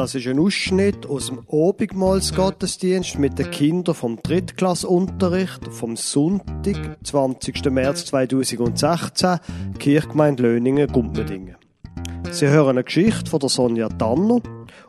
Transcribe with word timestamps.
Das 0.00 0.14
ist 0.14 0.26
ein 0.26 0.38
Ausschnitt 0.38 1.04
aus 1.04 1.26
dem 1.26 1.40
Obigmalsgottesdienst 1.46 3.18
mit 3.18 3.38
den 3.38 3.50
Kindern 3.50 3.94
vom 3.94 4.16
Drittklassunterricht 4.22 5.68
vom 5.70 5.94
Sonntag, 5.94 6.96
20. 7.04 7.66
März 7.66 8.06
2016, 8.06 9.40
Kirchgemeinde 9.78 10.44
Löningen-Gumpendingen. 10.44 11.56
Sie 12.30 12.48
hören 12.48 12.70
eine 12.70 12.84
Geschichte 12.84 13.30
von 13.30 13.40
der 13.40 13.50
Sonja 13.50 13.90
Tanner 13.90 14.40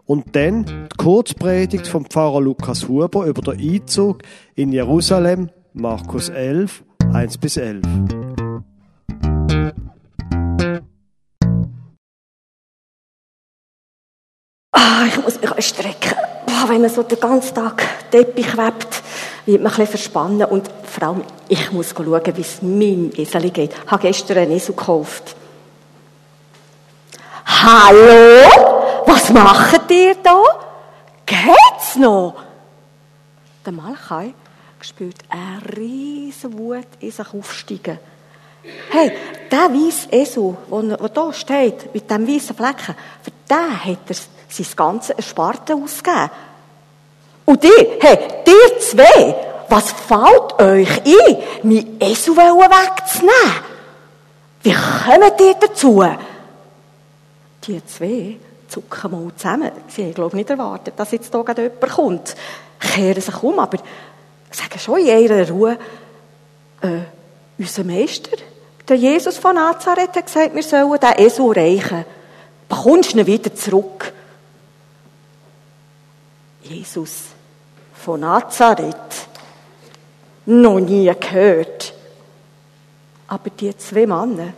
und 0.05 0.33
dann 0.33 0.63
die 0.63 0.97
Kurzpredigt 0.97 1.87
vom 1.87 2.05
Pfarrer 2.05 2.39
Lukas 2.39 2.87
Huber 2.87 3.25
über 3.25 3.41
den 3.41 3.59
Einzug 3.59 4.19
in 4.55 4.71
Jerusalem, 4.71 5.49
Markus 5.73 6.29
11, 6.29 6.85
1 7.11 7.37
bis 7.37 7.57
11. 7.57 7.81
wenn 16.71 16.81
man 16.81 16.89
so 16.89 17.03
den 17.03 17.19
ganzen 17.19 17.53
Tag 17.53 18.09
Teppich 18.09 18.55
webt, 18.55 19.03
wird 19.45 19.61
man 19.61 19.71
ein 19.71 19.77
bisschen 19.77 19.87
verspannen. 19.87 20.45
Und 20.45 20.69
vor 20.85 21.07
allem, 21.07 21.23
ich 21.49 21.71
muss 21.71 21.89
schauen, 21.89 22.21
wie 22.35 22.41
es 22.41 22.61
meinem 22.61 23.11
Esel 23.13 23.49
geht. 23.49 23.73
Ich 23.73 23.91
habe 23.91 24.01
gestern 24.01 24.37
einen 24.37 24.51
Esel 24.51 24.73
gekauft. 24.73 25.35
Hallo? 27.45 29.03
Was 29.05 29.29
macht 29.31 29.91
ihr 29.91 30.15
da? 30.23 30.41
Geht's 31.25 31.97
noch? 31.97 32.35
Der 33.65 33.73
Malchai 33.73 34.33
spürt 34.79 35.17
eine 35.29 35.77
riesige 35.77 36.57
Wut 36.57 36.87
in 37.01 37.11
sich 37.11 37.33
aufsteigen. 37.33 37.99
Hey, 38.91 39.11
der 39.51 39.69
weiße 39.73 40.07
Esel, 40.11 40.55
der 40.71 41.09
da 41.09 41.33
steht, 41.33 41.93
mit 41.93 42.09
dem 42.09 42.27
weißen 42.27 42.55
Flecken, 42.55 42.95
für 43.21 43.31
den 43.49 43.83
hat 43.83 44.09
er 44.09 44.15
sein 44.47 44.67
ganzes 44.75 45.15
Ersparten 45.15 45.83
ausgegeben. 45.83 46.29
Und 47.51 47.65
ihr, 47.65 47.97
hey, 47.99 48.17
ihr 48.47 48.79
zwei, 48.79 49.35
was 49.67 49.91
fällt 49.91 50.61
euch 50.61 51.01
ein, 51.05 51.37
mein 51.63 51.97
Esel 51.99 52.37
wegzunehmen? 52.37 53.33
Wie 54.63 54.71
kommt 54.71 55.41
ihr 55.41 55.55
dazu? 55.55 56.01
Die 57.67 57.85
zwei 57.85 58.37
zucken 58.69 59.11
mal 59.11 59.35
zusammen. 59.35 59.69
Sie 59.89 60.03
haben, 60.05 60.13
glaube 60.13 60.29
ich, 60.29 60.35
nicht 60.35 60.49
erwartet, 60.49 60.93
dass 60.95 61.11
jetzt 61.11 61.29
hier 61.29 61.43
jemand 61.57 61.91
kommt. 61.91 62.35
Kehren 62.79 63.21
sich 63.21 63.43
um, 63.43 63.59
aber 63.59 63.79
sagen 64.49 64.79
schon 64.79 64.99
in 64.99 65.07
ihrer 65.07 65.49
Ruhe, 65.49 65.77
äh, 66.79 66.99
unser 67.57 67.83
Meister, 67.83 68.37
der 68.87 68.95
Jesus 68.95 69.37
von 69.37 69.55
Nazareth, 69.55 70.15
hat 70.15 70.25
gesagt, 70.25 70.55
wir 70.55 70.63
sollen 70.63 70.97
den 70.97 71.25
Esel 71.25 71.51
reichen. 71.51 72.05
Bekommst 72.69 73.13
du 73.13 73.19
ihn 73.19 73.27
wieder 73.27 73.53
zurück? 73.53 74.13
Jesus 76.63 77.31
von 78.01 78.19
Nazareth. 78.19 79.27
Noch 80.45 80.79
nie 80.79 81.13
gehört. 81.19 81.93
Aber 83.27 83.49
die 83.49 83.75
zwei 83.77 84.05
Männer, 84.05 84.53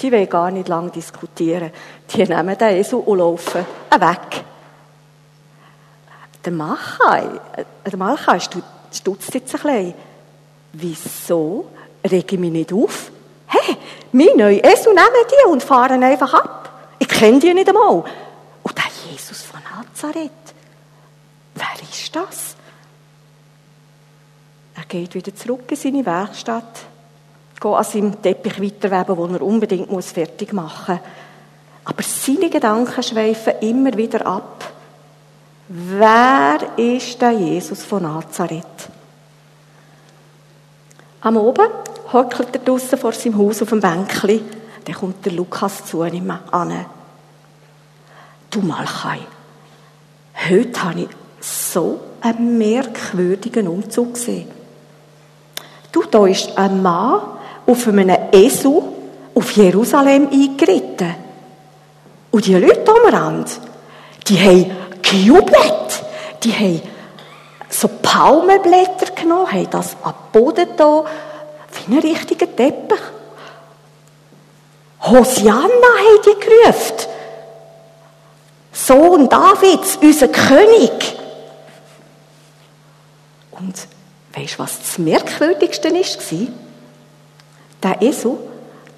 die 0.00 0.10
wollen 0.10 0.28
gar 0.28 0.50
nicht 0.50 0.68
lange 0.68 0.90
diskutieren. 0.90 1.70
Die 2.10 2.24
nehmen 2.24 2.56
den 2.56 2.76
Esel 2.76 3.00
und 3.00 3.18
laufen 3.18 3.66
weg. 3.90 4.44
Der 6.44 6.52
Machai, 6.52 7.24
äh, 7.56 7.64
der 7.84 7.98
Malchai 7.98 8.40
stutzt 8.40 9.34
jetzt 9.34 9.54
ein 9.54 9.60
bisschen. 9.60 9.94
Wieso 10.72 11.66
rege 12.02 12.34
ich 12.34 12.40
mich 12.40 12.50
nicht 12.50 12.72
auf? 12.72 13.10
Hey, 13.46 13.76
mein 14.12 14.36
neuer 14.36 14.64
Esel 14.64 14.94
nehmen 14.94 15.26
die 15.30 15.50
und 15.50 15.62
fahren 15.62 16.02
einfach 16.02 16.32
ab. 16.32 16.70
Ich 16.98 17.08
kenne 17.08 17.40
die 17.40 17.52
nicht 17.52 17.68
einmal. 17.68 18.04
Und 18.62 18.78
der 18.78 18.84
Jesus 19.10 19.42
von 19.42 19.60
Nazareth, 19.64 20.30
wer 21.54 21.88
ist 21.90 22.16
das? 22.16 22.56
Geht 24.90 25.14
wieder 25.14 25.32
zurück 25.32 25.70
in 25.70 25.76
seine 25.76 26.04
Werkstatt, 26.04 26.80
geht 27.60 27.64
an 27.64 27.84
seinem 27.84 28.20
Teppich 28.20 28.60
weiterweben, 28.60 29.16
den 29.16 29.34
er 29.36 29.42
unbedingt 29.42 29.88
muss 29.88 30.10
fertig 30.10 30.52
machen 30.52 30.96
muss. 30.96 31.04
Aber 31.84 32.02
seine 32.02 32.50
Gedanken 32.50 33.00
schweifen 33.00 33.52
immer 33.60 33.96
wieder 33.96 34.26
ab. 34.26 34.72
Wer 35.68 36.76
ist 36.76 37.22
der 37.22 37.30
Jesus 37.30 37.84
von 37.84 38.02
Nazareth? 38.02 38.90
Am 41.20 41.36
Oben 41.36 41.68
hockelt 42.12 42.48
er 42.52 42.60
draussen 42.60 42.98
vor 42.98 43.12
seinem 43.12 43.38
Haus 43.38 43.62
auf 43.62 43.68
dem 43.68 43.80
Bänkli. 43.80 44.42
Dann 44.84 44.94
kommt 44.96 45.24
der 45.24 45.34
Lukas 45.34 45.86
zu 45.86 46.02
ihm 46.02 46.32
an. 46.50 46.86
Du 48.50 48.60
Malchai, 48.60 49.20
heute 50.48 50.82
habe 50.82 51.02
ich 51.02 51.08
so 51.38 52.00
einen 52.20 52.58
merkwürdigen 52.58 53.68
Umzug 53.68 54.14
gesehen. 54.14 54.59
Du, 55.92 56.04
da 56.04 56.26
ist 56.26 56.56
ein 56.56 56.82
Mann 56.82 57.20
auf 57.66 57.88
einem 57.88 58.16
Esel 58.32 58.82
auf 59.34 59.50
Jerusalem 59.52 60.28
eingeritten. 60.30 61.14
Und 62.30 62.46
die 62.46 62.54
Leute 62.54 62.90
am 62.90 63.12
Rand, 63.12 63.60
die 64.28 64.38
haben 64.38 64.70
gejubelt. 65.02 66.04
Die 66.42 66.52
haben 66.52 66.82
so 67.68 67.88
Palmenblätter 67.88 69.12
genommen, 69.14 69.50
haben 69.50 69.70
das 69.70 69.96
am 70.02 70.14
Boden 70.32 70.68
da, 70.76 71.04
wie 71.72 71.94
ein 71.94 71.98
richtiger 71.98 72.54
Teppich. 72.54 73.00
Hosianna 75.02 75.58
haben 75.58 76.22
die 76.24 76.44
gerufen. 76.44 76.96
Sohn 78.72 79.28
Davids, 79.28 79.98
unser 80.00 80.28
König. 80.28 81.16
Und 83.52 83.74
weißt 84.34 84.54
du, 84.54 84.58
was 84.58 84.78
das 84.78 84.98
Merkwürdigste 84.98 85.92
war? 85.92 86.48
Der 87.82 88.02
Esel, 88.02 88.36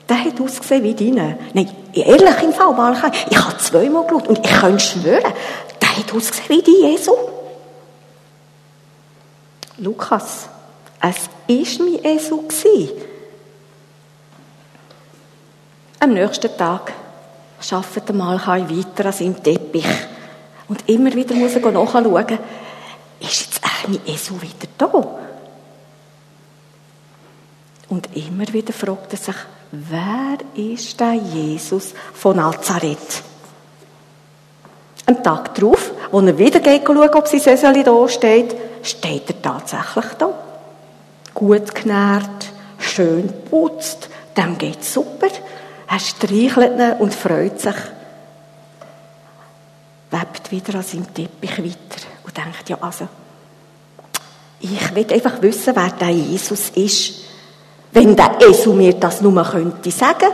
der 0.09 0.25
hat 0.25 0.41
ausgesehen 0.41 0.83
wie 0.83 0.95
deine. 0.95 1.39
Nein, 1.55 1.71
ehrlich 1.95 2.43
im 2.43 2.53
Fall, 2.53 2.73
Malchai, 2.75 3.13
ich 3.31 3.39
habe 3.39 3.57
zweimal 3.59 4.05
geschaut 4.05 4.29
und 4.29 4.39
ich 4.39 4.45
kann 4.45 4.79
schwören, 4.79 5.33
der 5.81 5.97
hat 5.97 6.15
ausgesehen 6.15 6.49
wie 6.49 6.63
die 6.63 6.95
Esel. 6.95 7.15
Lukas, 9.79 10.49
es 11.01 11.79
war 11.79 11.87
mein 11.87 12.05
Esel. 12.05 12.41
Am 16.01 16.15
nächsten 16.15 16.57
Tag 16.57 16.93
arbeitet 17.71 18.15
Malchai 18.15 18.65
weiter 18.69 19.07
an 19.07 19.13
seinem 19.13 19.43
Teppich. 19.43 19.87
Und 20.69 20.89
immer 20.89 21.13
wieder 21.15 21.35
muss 21.35 21.55
er 21.55 21.71
nachschauen, 21.71 22.39
ist 23.83 23.89
mein 23.89 24.07
Esel 24.07 24.41
wieder 24.41 24.69
da? 24.79 24.93
Und 27.89 28.17
immer 28.17 28.51
wieder 28.53 28.73
fragt 28.73 29.13
er 29.13 29.19
sich, 29.19 29.35
wer 29.71 30.39
ist 30.55 30.99
der 30.99 31.15
Jesus 31.15 31.95
von 32.15 32.37
Nazareth? 32.37 33.23
Am 35.07 35.23
Tag 35.23 35.55
darauf, 35.55 35.91
wo 36.11 36.21
er 36.21 36.39
wieder 36.39 36.61
geht 36.61 36.87
schauen, 36.87 36.99
ob 36.99 37.27
sein 37.27 37.41
Esel 37.41 37.83
da 37.83 38.09
steht, 38.09 38.55
steht 38.83 39.29
er 39.29 39.43
tatsächlich 39.43 40.13
da. 40.19 40.33
Gut 41.35 41.75
genährt, 41.75 42.53
schön 42.79 43.33
putzt, 43.51 44.09
dem 44.37 44.57
geht's 44.59 44.95
super. 44.95 45.29
Er 45.89 45.99
streichelt 45.99 46.79
ihn 46.79 46.93
und 47.01 47.15
freut 47.15 47.61
sich. 47.61 47.75
Webt 50.11 50.51
wieder 50.51 50.77
an 50.77 50.83
seinem 50.83 51.13
Teppich 51.13 51.59
weiter 51.59 52.07
und 52.25 52.37
denkt, 52.37 52.69
ja, 52.69 52.79
also, 52.81 53.09
ich 54.63 54.95
will 54.95 55.13
einfach 55.13 55.43
wissen, 55.43 55.75
wer 55.75 55.91
der 55.91 56.11
Jesus 56.11 56.71
ist. 56.71 57.15
Wenn 57.91 58.17
der 58.17 58.39
Esel 58.41 58.73
mir 58.73 58.95
das 58.95 59.21
nur 59.21 59.43
könnte 59.45 59.91
sagen, 59.91 60.31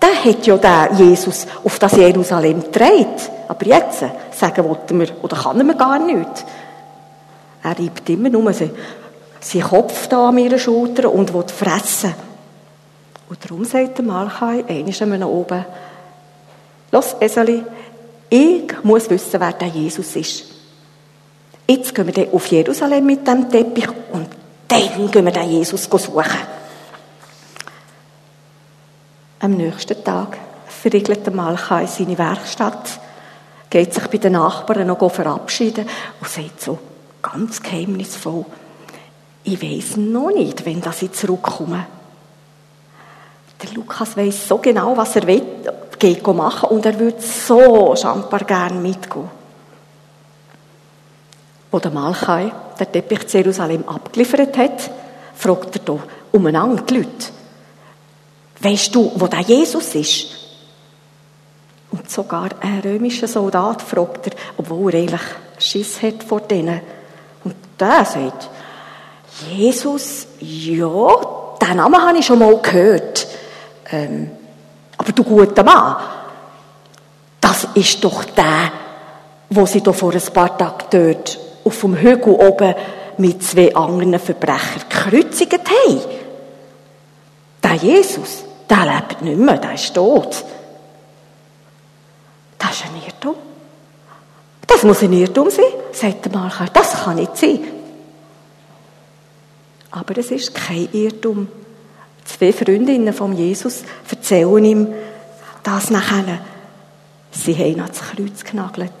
der 0.00 0.24
hat 0.24 0.46
ja 0.46 0.56
der 0.56 0.90
Jesus 0.94 1.46
auf 1.62 1.78
das 1.78 1.92
Jerusalem 1.92 2.62
gedreht. 2.62 3.30
Aber 3.46 3.66
jetzt 3.66 4.04
sagen 4.32 4.64
wollte 4.64 4.94
mir, 4.94 5.08
oder 5.22 5.36
kann 5.36 5.64
mir 5.66 5.76
gar 5.76 5.98
nicht. 5.98 6.44
Er 7.62 7.78
reibt 7.78 8.08
immer 8.08 8.30
nur 8.30 8.52
seinen 8.52 9.62
Kopf 9.62 10.06
da 10.08 10.28
an 10.28 10.34
meiner 10.34 10.58
Schulter 10.58 11.12
und 11.12 11.32
will 11.34 11.44
fressen. 11.46 12.14
Und 13.28 13.44
darum 13.44 13.64
sagt 13.64 13.98
der 13.98 14.04
Malchai 14.04 14.64
einmal 14.66 15.22
oben, 15.24 15.64
Los, 16.90 17.14
Eseli, 17.20 17.62
ich 18.30 18.72
muss 18.82 19.10
wissen, 19.10 19.40
wer 19.40 19.52
der 19.52 19.68
Jesus 19.68 20.16
ist. 20.16 20.57
Jetzt 21.70 21.94
gehen 21.94 22.16
wir 22.16 22.32
auf 22.32 22.46
Jerusalem 22.46 23.04
mit 23.04 23.26
dem 23.28 23.50
Teppich 23.50 23.88
und 24.12 24.28
dann 24.68 25.10
gehen 25.10 25.24
wir 25.26 25.32
den 25.32 25.50
Jesus 25.50 25.84
suchen. 25.84 26.24
Am 29.40 29.52
nächsten 29.52 30.02
Tag 30.02 30.38
verriegelt 30.66 31.26
der 31.26 31.34
Malchai 31.34 31.84
seine 31.86 32.16
Werkstatt, 32.16 32.98
geht 33.68 33.92
sich 33.92 34.06
bei 34.06 34.16
den 34.16 34.32
Nachbarn 34.32 34.86
noch 34.86 35.10
verabschieden 35.10 35.86
und 36.20 36.30
sagt 36.30 36.62
so 36.62 36.78
ganz 37.20 37.62
geheimnisvoll, 37.62 38.46
ich 39.44 39.62
weiß 39.62 39.98
noch 39.98 40.30
nicht, 40.30 40.64
wenn 40.64 40.80
das 40.80 41.02
ich 41.02 41.12
zurückkomme. 41.12 41.86
Der 43.62 43.70
Lukas 43.74 44.16
weiß 44.16 44.48
so 44.48 44.56
genau, 44.56 44.96
was 44.96 45.16
er 45.16 45.26
will, 45.26 45.42
geht 45.98 46.26
machen 46.26 46.70
und 46.70 46.86
er 46.86 46.98
würde 46.98 47.20
so 47.20 47.94
schambar 47.94 48.40
gern 48.40 48.80
mitgehen. 48.80 49.37
Wo 51.70 51.78
der 51.78 51.90
Malchai 51.90 52.52
den 52.78 52.92
Teppich 52.92 53.26
zu 53.26 53.38
Jerusalem 53.38 53.86
abgeliefert 53.88 54.56
hat, 54.56 54.90
fragt 55.34 55.76
er 55.76 55.82
hier 55.84 56.02
umeinander 56.32 56.82
die 56.82 56.94
Leute. 56.94 57.26
Weisst 58.60 58.94
du, 58.94 59.12
wo 59.14 59.26
der 59.26 59.40
Jesus 59.40 59.94
ist? 59.94 60.26
Und 61.90 62.10
sogar 62.10 62.50
ein 62.60 62.80
römischer 62.80 63.28
Soldat 63.28 63.82
fragt 63.82 64.26
er, 64.26 64.32
obwohl 64.56 64.94
er 64.94 65.00
eigentlich 65.00 65.20
Schiss 65.58 66.02
hat 66.02 66.22
vor 66.22 66.40
denen. 66.40 66.80
Und 67.44 67.54
der 67.78 68.04
sagt, 68.04 68.50
Jesus, 69.50 70.26
ja, 70.40 71.08
den 71.60 71.76
Namen 71.76 72.02
habe 72.02 72.18
ich 72.18 72.26
schon 72.26 72.38
mal 72.38 72.58
gehört. 72.60 73.26
Ähm, 73.90 74.30
aber 74.96 75.12
du 75.12 75.22
guter 75.22 75.62
Mann, 75.62 75.96
das 77.40 77.68
ist 77.74 78.02
doch 78.02 78.24
der, 78.24 78.72
wo 79.50 79.64
sie 79.64 79.80
doch 79.80 79.94
vor 79.94 80.12
ein 80.12 80.32
paar 80.32 80.58
Tagen 80.58 80.84
dort 80.90 81.47
auf 81.68 81.80
dem 81.80 81.96
Hügel 81.96 82.34
oben 82.34 82.74
mit 83.18 83.42
zwei 83.42 83.74
anderen 83.74 84.18
Verbrechern 84.18 84.82
gekreuzigt 84.88 85.52
haben. 85.52 86.00
Der 87.62 87.74
Jesus, 87.74 88.44
der 88.68 88.84
lebt 88.86 89.22
nicht 89.22 89.38
mehr, 89.38 89.58
der 89.58 89.74
ist 89.74 89.94
tot. 89.94 90.44
Das 92.58 92.70
ist 92.72 92.84
ein 92.84 93.02
Irrtum. 93.04 93.34
Das 94.66 94.82
muss 94.82 95.02
ein 95.02 95.12
Irrtum 95.12 95.50
sein, 95.50 95.64
sagt 95.92 96.24
der 96.24 96.32
Malcher. 96.32 96.66
Das 96.72 97.04
kann 97.04 97.16
nicht 97.16 97.36
sein. 97.36 97.60
Aber 99.90 100.18
es 100.18 100.30
ist 100.30 100.54
kein 100.54 100.88
Irrtum. 100.92 101.48
Zwei 102.24 102.52
Freundinnen 102.52 103.14
von 103.14 103.36
Jesus 103.36 103.82
erzählen 104.08 104.64
ihm 104.64 104.94
das 105.62 105.90
nachher. 105.90 106.40
Sie 107.30 107.54
haben 107.54 107.72
ihn 107.72 107.80
ans 107.80 108.00
Kreuz 108.00 108.44
genagelt. 108.44 108.92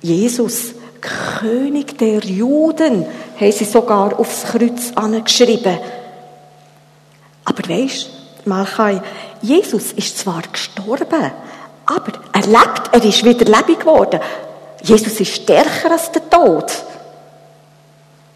Jesus, 0.00 0.74
König 1.00 1.98
der 1.98 2.20
Juden, 2.20 3.06
haben 3.38 3.52
sie 3.52 3.64
sogar 3.64 4.18
aufs 4.18 4.44
Kreuz 4.44 4.92
angeschrieben. 4.94 5.78
Aber 7.44 7.68
weisst, 7.68 8.10
Malchai, 8.44 9.00
Jesus 9.42 9.92
ist 9.92 10.18
zwar 10.18 10.42
gestorben, 10.52 11.32
aber 11.86 12.12
er 12.32 12.46
lebt, 12.46 12.92
er 12.92 13.04
ist 13.04 13.24
wieder 13.24 13.44
lebendig 13.44 13.80
geworden. 13.80 14.20
Jesus 14.82 15.20
ist 15.20 15.34
stärker 15.34 15.90
als 15.90 16.12
der 16.12 16.28
Tod. 16.28 16.70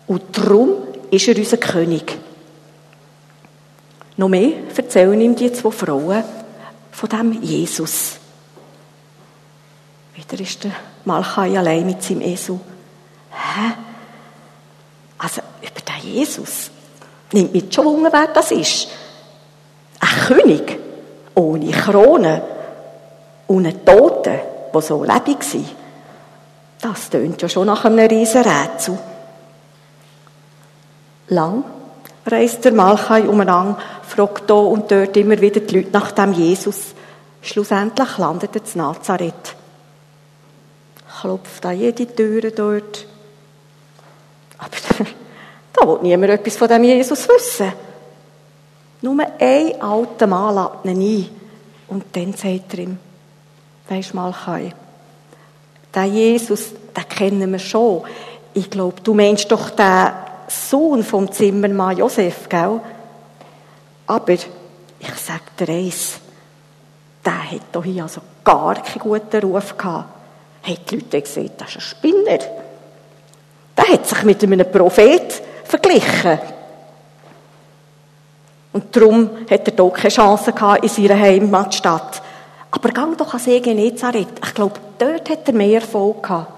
Und 0.07 0.37
darum 0.37 0.75
ist 1.11 1.29
er 1.29 1.37
unser 1.37 1.57
König. 1.57 2.19
Noch 4.17 4.29
mehr 4.29 4.53
erzählen 4.75 5.21
ihm 5.21 5.35
die 5.35 5.53
zwei 5.53 5.71
Frauen 5.71 6.25
von 6.93 7.09
dem 7.09 7.43
Jesus. 7.43 8.17
Wieder 10.15 10.41
ist 10.41 10.63
der 10.65 10.73
Malchai 11.05 11.59
allein 11.59 11.87
mit 11.87 12.03
seinem 12.03 12.23
Esel. 12.23 12.59
Hä? 13.31 13.73
Also, 15.19 15.41
über 15.61 15.81
den 15.81 16.13
Jesus 16.13 16.71
nimmt 17.33 17.53
mich 17.53 17.73
schon 17.73 17.85
Wunder, 17.85 18.13
wer 18.13 18.29
das 18.29 18.51
ist. 18.51 18.89
Ein 20.01 20.27
König 20.27 20.79
ohne 21.35 21.71
Krone 21.71 22.43
und 23.47 23.67
ein 23.67 23.85
Toten, 23.85 24.41
der 24.73 24.83
so 24.83 25.03
lebendig 25.03 25.55
war. 25.55 25.65
Das 26.81 27.11
tönt 27.11 27.41
ja 27.41 27.49
schon 27.49 27.67
nach 27.67 27.85
einem 27.85 28.07
riesen 28.07 28.43
Rätsel. 28.43 28.99
Lang 31.29 31.65
reist 32.27 32.65
der 32.65 32.73
Malchai 32.73 33.23
umeinander, 33.23 33.79
fragt 34.03 34.45
hier 34.47 34.57
und 34.57 34.91
dort 34.91 35.17
immer 35.17 35.41
wieder 35.41 35.61
die 35.61 35.77
Leute 35.77 35.91
nach 35.93 36.13
dem 36.13 36.33
Jesus. 36.33 36.95
Schlussendlich 37.43 38.19
landet 38.19 38.55
er 38.55 38.65
zu 38.65 38.79
Nazareth. 38.79 39.57
Klopft 41.25 41.65
an 41.65 41.79
jede 41.79 42.07
Tür 42.07 42.51
dort. 42.51 43.07
Aber 44.59 44.77
da 45.73 45.89
will 45.89 45.99
niemand 46.03 46.33
etwas 46.33 46.55
von 46.55 46.69
dem 46.69 46.85
Jesus 46.85 47.27
wissen. 47.27 47.73
Nur 49.01 49.25
ein 49.41 49.81
alter 49.81 50.27
Mann 50.27 50.55
lädt 50.55 50.95
ihn 50.95 51.01
ein. 51.01 51.29
Und 51.89 52.05
dann 52.15 52.35
sagt 52.35 52.75
er 52.75 52.81
ihm, 52.81 52.99
weisst 53.89 54.13
Malchai, 54.13 54.75
der 55.95 56.05
Jesus, 56.05 56.73
den 56.95 57.09
kennen 57.09 57.53
wir 57.53 57.59
schon. 57.59 58.03
Ich 58.53 58.69
glaube, 58.69 59.01
du 59.03 59.15
meinst 59.15 59.51
doch 59.51 59.71
den 59.71 60.11
Sohn 60.49 61.03
vom 61.03 61.33
Zimmermann 61.33 61.97
Josef, 61.97 62.51
gell? 62.51 62.83
Aber 64.07 64.33
ich 64.35 64.47
sag 65.17 65.57
dir 65.57 65.73
eins, 65.73 66.21
der 67.25 67.51
hat 67.53 67.63
doch 67.73 67.85
hier 67.85 68.03
also 68.03 68.21
gar 68.45 68.75
keinen 68.75 68.99
guten 68.99 69.41
Ruf 69.41 69.79
gehabt. 69.79 70.24
Haben 70.65 70.79
die 70.91 70.95
Leute 70.97 71.23
gesagt, 71.23 71.61
das 71.61 71.69
ist 71.69 71.77
ein 71.77 71.81
Spinner. 71.81 72.39
Der 73.77 73.89
hat 73.89 74.07
sich 74.07 74.23
mit 74.23 74.43
einem 74.43 74.71
Prophet 74.71 75.43
verglichen. 75.65 76.39
Und 78.73 78.97
darum 78.97 79.31
hat 79.49 79.69
er 79.69 79.73
doch 79.73 79.91
keine 79.91 80.09
Chance 80.09 80.53
gehabt 80.53 80.83
in 80.83 80.89
seiner 80.89 81.21
Heimatstadt. 81.21 82.23
Aber 82.71 82.89
gang 82.89 83.17
doch 83.17 83.33
an 83.35 83.41
See 83.41 83.61
Genezareth. 83.61 84.41
Ich 84.45 84.55
glaube, 84.55 84.81
dort 84.99 85.31
hat 85.31 85.47
er 85.47 85.55
mehr 85.55 85.81
Erfolg 85.81 86.23
gehabt. 86.23 86.53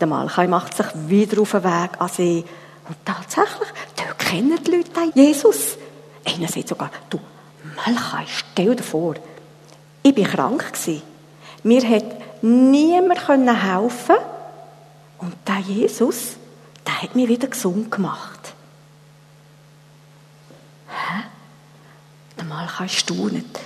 Der 0.00 0.06
Malchai 0.06 0.46
macht 0.46 0.76
sich 0.76 0.86
wieder 1.06 1.40
auf 1.40 1.50
den 1.52 1.64
Weg 1.64 1.90
an 1.98 2.08
See. 2.08 2.44
Und 2.88 2.96
tatsächlich, 3.04 3.68
dort 3.96 4.18
kennen 4.18 4.58
die 4.64 4.70
Leute 4.70 4.90
Jesus. 5.14 5.76
Einer 6.24 6.48
sagt 6.48 6.68
sogar, 6.68 6.90
du, 7.10 7.18
Malchai, 7.76 8.24
stell 8.26 8.76
dir 8.76 8.82
vor, 8.82 9.14
ich 10.02 10.16
war 10.16 10.24
krank. 10.24 10.72
Mir 11.62 11.82
hat 11.88 12.04
niemand 12.42 13.28
helfen 13.28 14.16
Und 15.18 15.34
der 15.46 15.58
Jesus, 15.58 16.36
der 16.86 17.02
hat 17.02 17.14
mich 17.16 17.28
wieder 17.28 17.48
gesund 17.48 17.90
gemacht. 17.90 18.54
Hä? 20.88 21.24
Der 22.36 22.44
Malchai 22.44 22.88
staunet. 22.88 23.58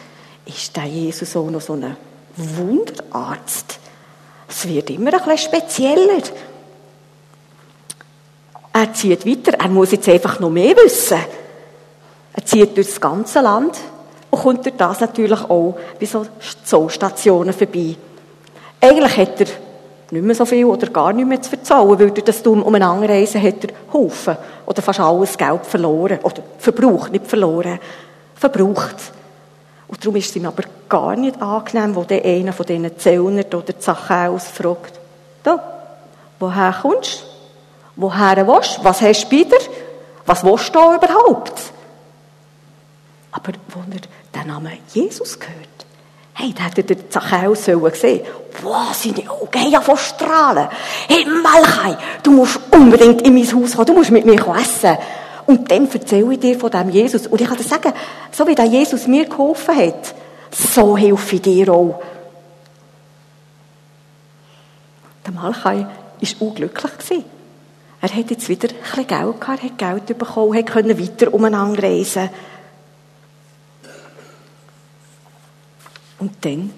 Ist 0.46 0.76
der 0.76 0.84
Jesus 0.84 1.36
auch 1.36 1.50
noch 1.50 1.60
so 1.60 1.74
ein 1.74 1.96
Wunderarzt? 2.36 3.78
Es 4.48 4.66
wird 4.66 4.90
immer 4.90 5.12
ein 5.12 5.18
bisschen 5.18 5.38
spezieller. 5.38 6.22
Er 8.72 8.92
zieht 8.94 9.26
weiter, 9.26 9.58
er 9.58 9.68
muss 9.68 9.92
jetzt 9.92 10.08
einfach 10.08 10.40
noch 10.40 10.50
mehr 10.50 10.74
wissen. 10.76 11.18
Er 12.32 12.44
zieht 12.44 12.76
durch 12.76 12.88
das 12.88 13.00
ganze 13.00 13.40
Land 13.40 13.76
und 14.32 14.40
kommt 14.40 14.64
durch 14.64 14.76
das 14.76 15.00
natürlich 15.00 15.40
auch 15.42 15.76
bei 16.00 16.06
so 16.06 16.24
Zollstationen 16.64 17.52
vorbei. 17.52 17.96
Eigentlich 18.80 19.16
hat 19.18 19.40
er 19.40 19.46
nicht 20.10 20.24
mehr 20.24 20.34
so 20.34 20.46
viel 20.46 20.64
oder 20.64 20.86
gar 20.86 21.12
nicht 21.12 21.28
mehr 21.28 21.42
zu 21.42 21.50
verzahlen, 21.50 21.98
weil 21.98 22.10
durch 22.10 22.24
das 22.24 22.42
Dumm 22.42 22.62
umeinander 22.62 23.10
reisen 23.10 23.42
hat 23.42 23.62
er 23.62 23.74
Haufen 23.92 24.38
oder 24.64 24.80
fast 24.80 25.00
alles 25.00 25.36
Geld 25.36 25.66
verloren. 25.66 26.18
Oder 26.22 26.42
verbraucht, 26.58 27.12
nicht 27.12 27.26
verloren. 27.26 27.78
Verbraucht. 28.34 28.96
Und 29.86 30.02
darum 30.02 30.16
ist 30.16 30.30
es 30.30 30.36
ihm 30.36 30.46
aber 30.46 30.62
gar 30.88 31.14
nicht 31.14 31.40
angenehm, 31.40 31.94
wo 31.94 32.04
der 32.04 32.24
einer 32.24 32.54
von 32.54 32.64
diesen 32.64 32.98
Zöllnern 32.98 33.52
oder 33.52 33.78
Zachäus 33.78 34.46
fragt, 34.46 34.98
da, 35.42 35.62
woher 36.38 36.74
kommst 36.80 37.20
du? 37.20 37.26
Woher 37.96 38.46
willst 38.46 38.78
du? 38.78 38.84
Was 38.84 39.02
hast 39.02 39.30
du 39.30 39.36
bei 39.36 39.44
dir? 39.44 39.58
Was 40.24 40.42
willst 40.42 40.70
du 40.70 40.72
da 40.72 40.96
überhaupt? 40.96 41.72
Aber 43.42 43.58
wo 43.68 43.80
er 43.80 44.40
den 44.40 44.48
Namen 44.48 44.78
Jesus 44.92 45.38
gehört, 45.38 45.56
hey, 46.34 46.52
da 46.56 46.64
hätte 46.64 46.84
der 46.84 47.10
Zachäus 47.10 47.66
gesehen. 47.66 48.24
Wow, 48.62 48.94
seine 48.94 49.30
Augen 49.30 49.60
haben 49.60 49.70
ja 49.70 49.80
von 49.80 49.96
strahlen. 49.96 50.68
Hey, 51.08 51.24
Malchai, 51.24 51.96
du 52.22 52.30
musst 52.30 52.60
unbedingt 52.70 53.22
in 53.22 53.34
mein 53.34 53.46
Haus 53.46 53.72
kommen, 53.72 53.86
du 53.86 53.94
musst 53.94 54.10
mit 54.10 54.24
mir 54.24 54.40
essen. 54.56 54.96
Und 55.46 55.70
dann 55.70 55.90
erzähle 55.90 56.32
ich 56.34 56.40
dir 56.40 56.58
von 56.58 56.70
dem 56.70 56.90
Jesus. 56.90 57.26
Und 57.26 57.40
ich 57.40 57.48
kann 57.48 57.56
dir 57.56 57.64
sagen, 57.64 57.92
so 58.30 58.46
wie 58.46 58.54
der 58.54 58.66
Jesus 58.66 59.06
mir 59.06 59.26
geholfen 59.26 59.76
hat, 59.76 60.14
so 60.50 60.96
helfe 60.96 61.36
ich 61.36 61.42
dir 61.42 61.68
auch. 61.72 62.00
Der 65.26 65.32
Malchai 65.32 65.86
war 65.86 65.88
unglücklich. 66.40 67.24
Er 68.00 68.08
hat 68.08 68.30
jetzt 68.30 68.48
wieder 68.48 68.68
ein 68.68 68.80
bisschen 68.80 69.06
Geld 69.06 69.40
gehabt, 69.40 69.62
hat 69.62 69.78
Geld 69.78 70.18
bekommen, 70.18 70.56
hat 70.56 70.66
können 70.66 70.98
weiter 70.98 71.32
umeinander 71.32 71.82
reisen. 71.82 72.30
Und 76.22 76.34
dann 76.42 76.70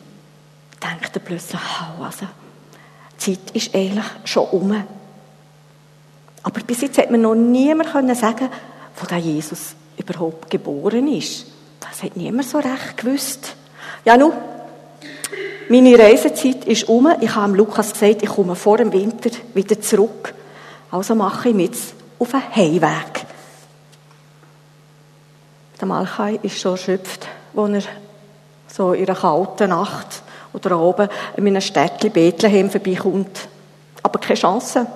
denkt 0.83 1.11
er 1.13 1.21
plötzlich, 1.21 1.61
oh, 1.61 2.03
also, 2.03 2.25
die 3.13 3.37
Zeit 3.37 3.51
ist 3.55 3.75
eigentlich 3.75 4.07
schon 4.25 4.49
um. 4.49 4.85
Aber 6.43 6.61
bis 6.63 6.81
jetzt 6.81 6.97
hat 6.97 7.11
mir 7.11 7.19
noch 7.19 7.35
niemand 7.35 8.17
sagen 8.17 8.49
wo 8.97 9.07
der 9.07 9.19
Jesus 9.19 9.75
überhaupt 9.99 10.49
geboren 10.49 11.09
ist. 11.09 11.45
Das 11.79 12.03
hat 12.03 12.17
niemand 12.17 12.49
so 12.49 12.57
recht 12.57 12.97
gewusst. 12.97 13.55
Ja, 14.07 14.17
nun, 14.17 14.33
meine 15.69 15.99
Reisezeit 15.99 16.65
ist 16.65 16.89
um. 16.89 17.13
Ich 17.21 17.35
habe 17.35 17.55
Lukas 17.55 17.93
gesagt, 17.93 18.23
ich 18.23 18.31
komme 18.31 18.57
vor 18.57 18.79
dem 18.79 18.95
Winter 18.95 19.29
wieder 19.53 19.79
zurück. 19.79 20.33
Also 20.91 21.15
mache 21.15 21.51
ich 21.51 21.55
mit 21.55 21.77
auf 22.19 22.33
einen 22.33 22.57
Heimweg. 22.57 23.27
Der 25.79 25.87
Malchai 25.87 26.39
ist 26.43 26.59
so 26.59 26.71
erschöpft, 26.71 27.29
als 27.55 27.85
er 27.85 28.04
so 28.75 28.93
in 28.93 29.07
einer 29.07 29.19
kalten 29.19 29.71
Nacht 29.71 30.23
oder 30.53 30.81
oben 30.81 31.09
in 31.37 31.47
einem 31.47 31.61
Städtchen 31.61 32.11
Bethlehem 32.11 32.71
vorbeikommt. 32.71 33.49
Aber 34.03 34.19
keine 34.19 34.39
Chance. 34.39 34.87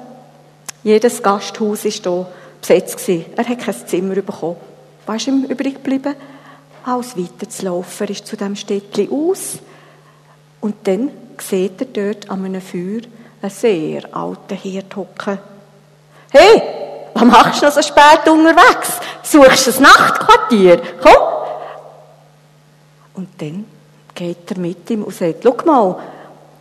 Jedes 0.83 1.23
Gasthaus 1.23 1.85
war 1.85 1.93
hier 1.93 2.27
besetzt. 2.61 3.09
Er 3.09 3.47
hat 3.47 3.59
kein 3.59 3.87
Zimmer 3.87 4.15
bekommen. 4.17 4.57
Was 5.07 5.23
ist 5.23 5.29
ihm 5.29 5.45
übrig 5.45 5.75
geblieben? 5.75 6.15
Alles 6.85 7.17
weiterzulaufen. 7.17 8.07
Er 8.07 8.11
ist 8.11 8.27
zu 8.27 8.37
diesem 8.37 8.57
Städtchen 8.57 9.11
aus. 9.13 9.59
Und 10.61 10.75
dann 10.85 11.11
sieht 11.41 11.81
er 11.81 11.87
dort 11.87 12.31
an 12.31 12.45
einem 12.45 12.61
Feuer 12.61 13.03
einen 13.41 13.51
sehr 13.51 14.03
alten 14.13 14.57
Hirt 14.57 14.97
hocken. 14.97 15.39
Hey, 16.31 16.63
was 17.15 17.25
machst 17.25 17.63
du 17.63 17.67
noch 17.67 17.73
so 17.73 17.83
spät 17.83 18.29
unterwegs? 18.29 18.99
Suchst 19.23 19.67
du 19.69 19.71
ein 19.71 19.83
Nachtquartier? 19.83 20.83
Komm! 21.01 21.38
Und 23.19 23.31
dann 23.39 23.65
geht 24.15 24.49
er 24.49 24.59
mit 24.61 24.89
ihm 24.91 25.03
und 25.03 25.13
sagt, 25.13 25.43
schau 25.43 25.57
mal, 25.67 25.99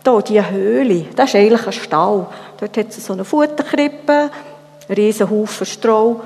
da, 0.02 0.20
diese 0.20 0.50
Höhle, 0.50 1.06
das 1.14 1.28
ist 1.28 1.36
eigentlich 1.36 1.64
ein 1.64 1.72
Stall. 1.72 2.26
Dort 2.58 2.76
hat 2.76 2.88
es 2.88 3.06
so 3.06 3.12
eine 3.12 3.24
Futterkrippe, 3.24 4.12
einen 4.88 4.96
riesen 4.96 5.30
Haufen 5.30 5.64
Stroh. 5.64 6.20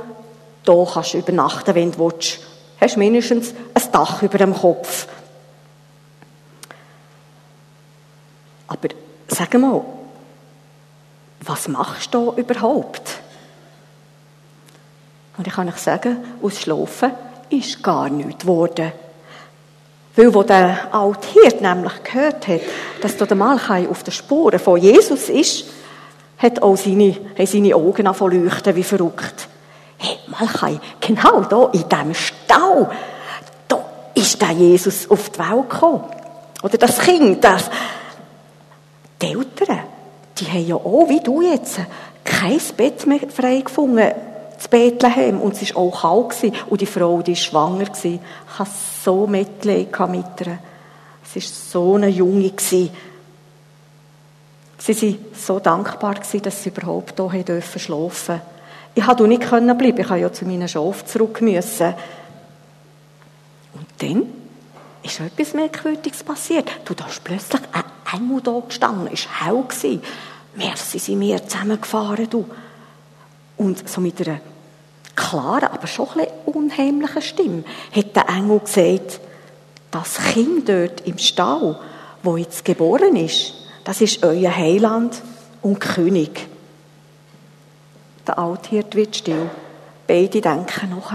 Da 0.64 0.86
kannst 0.90 1.12
du 1.12 1.18
übernachten, 1.18 1.74
wenn 1.74 1.92
du 1.92 1.98
willst. 1.98 2.38
Hast 2.80 2.96
mindestens 2.96 3.52
ein 3.74 3.92
Dach 3.92 4.22
über 4.22 4.38
dem 4.38 4.54
Kopf. 4.54 5.06
Aber 8.68 8.88
sag 9.28 9.52
mal, 9.52 9.82
was 11.42 11.68
machst 11.68 12.14
du 12.14 12.30
da 12.30 12.40
überhaupt? 12.40 13.20
Und 15.36 15.46
ich 15.46 15.52
kann 15.52 15.68
euch 15.68 15.76
sagen, 15.76 16.24
aus 16.42 16.58
Schlafen 16.58 17.12
ist 17.50 17.82
gar 17.82 18.08
nichts 18.08 18.40
geworden. 18.40 18.92
Weil, 20.14 20.34
wo 20.34 20.42
der 20.42 20.94
alte 20.94 21.28
Hirt 21.28 21.60
nämlich 21.62 22.02
gehört 22.04 22.46
hat, 22.46 22.60
dass 23.00 23.16
da 23.16 23.24
der 23.24 23.36
Malchai 23.36 23.88
auf 23.88 24.02
den 24.02 24.12
Spuren 24.12 24.58
von 24.58 24.78
Jesus 24.78 25.30
ist, 25.30 25.64
hat 26.36 26.60
auch 26.62 26.76
seine, 26.76 27.16
haben 27.38 27.46
seine 27.46 27.74
Augen 27.74 28.06
angefangen 28.06 28.44
leuchten 28.44 28.76
wie 28.76 28.82
verrückt. 28.82 29.48
Hey, 29.96 30.18
Malchai, 30.26 30.80
genau 31.00 31.40
da, 31.42 31.70
in 31.72 31.88
diesem 31.88 32.14
Stau, 32.14 32.90
da 33.68 33.84
ist 34.14 34.40
der 34.42 34.50
Jesus 34.50 35.08
auf 35.10 35.30
die 35.30 35.38
Welt 35.38 35.70
gekommen. 35.70 36.04
Oder 36.62 36.76
das 36.76 36.98
Kind, 36.98 37.42
das, 37.42 37.70
die 39.22 39.26
Eltern, 39.28 39.80
die 40.38 40.46
haben 40.46 40.66
ja 40.66 40.76
auch, 40.76 41.08
wie 41.08 41.20
du 41.20 41.40
jetzt, 41.40 41.78
kein 42.24 42.60
Bett 42.76 43.06
mehr 43.06 43.20
frei 43.30 43.60
gefunden 43.60 44.12
zu 44.62 44.68
Bethlehem 44.68 45.40
und 45.40 45.60
es 45.60 45.74
war 45.74 45.82
auch 45.82 46.02
kalt 46.02 46.40
gewesen. 46.40 46.56
und 46.68 46.80
die 46.80 46.86
Frau, 46.86 47.22
die 47.22 47.32
war 47.32 47.36
schwanger 47.36 47.84
gewesen. 47.84 48.20
Ich 48.46 48.58
hatte 48.58 48.70
so 49.04 49.26
Mitleid 49.26 49.98
mit 50.08 50.40
ihr. 50.40 50.58
Es 51.24 51.34
war 51.34 51.42
so 51.42 51.94
eine 51.94 52.08
Junge 52.08 52.50
gewesen. 52.50 52.90
Sie 54.78 55.00
waren 55.00 55.18
so 55.34 55.58
dankbar 55.60 56.14
gewesen, 56.14 56.42
dass 56.42 56.62
sie 56.62 56.70
überhaupt 56.70 57.20
hier 57.30 57.62
schlafen. 57.76 58.40
Ich 58.94 59.04
konnte 59.04 59.28
nicht 59.28 59.48
bleiben, 59.48 59.88
ich 59.88 59.96
musste 59.96 60.16
ja 60.16 60.32
zu 60.32 60.44
meinen 60.44 60.68
Schafen 60.68 61.06
zurück 61.06 61.40
müssen. 61.40 61.94
Und 63.74 63.86
dann 63.98 64.26
ist 65.02 65.20
etwas 65.20 65.54
Merkwürdiges 65.54 66.22
passiert. 66.22 66.70
Du, 66.84 66.94
da 66.94 67.06
plötzlich 67.24 67.62
ein 67.72 68.20
Engel 68.20 68.40
da 68.42 68.60
gestanden, 68.66 69.08
es 69.12 69.26
war 69.26 69.46
hell. 69.46 69.62
Gewesen. 69.62 70.02
Merci 70.54 70.98
sind 70.98 71.20
wir 71.20 71.46
zusammengefahren, 71.46 72.28
du. 72.28 72.44
Und 73.56 73.88
so 73.88 74.00
mit 74.00 74.20
einer 74.26 74.40
klaren, 75.14 75.68
aber 75.68 75.86
schon 75.86 76.08
ein 76.18 76.26
unheimlichen 76.46 77.22
Stimme 77.22 77.64
hat 77.94 78.16
der 78.16 78.28
Engel 78.28 78.60
gesagt, 78.60 79.20
das 79.90 80.18
Kind 80.32 80.68
dort 80.68 81.02
im 81.06 81.18
Stall, 81.18 81.78
wo 82.22 82.36
jetzt 82.36 82.64
geboren 82.64 83.16
ist, 83.16 83.54
das 83.84 84.00
ist 84.00 84.24
euer 84.24 84.54
Heiland 84.54 85.20
und 85.60 85.80
König. 85.80 86.46
Der 88.26 88.38
Althirt 88.38 88.94
wird 88.94 89.16
still. 89.16 89.50
Beide 90.06 90.40
denken 90.40 90.90
noch. 90.90 91.12